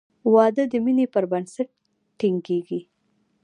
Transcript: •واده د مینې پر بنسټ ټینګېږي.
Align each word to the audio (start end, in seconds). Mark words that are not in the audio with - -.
•واده 0.33 0.63
د 0.71 0.73
مینې 0.83 1.05
پر 1.13 1.23
بنسټ 1.31 1.69
ټینګېږي. 2.19 2.81